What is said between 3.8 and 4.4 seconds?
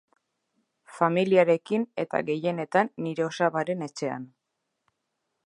etxean.